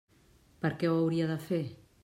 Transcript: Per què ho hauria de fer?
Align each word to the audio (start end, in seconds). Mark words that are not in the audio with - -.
Per 0.63 0.71
què 0.83 0.89
ho 0.93 0.97
hauria 1.03 1.31
de 1.33 1.39
fer? 1.51 1.63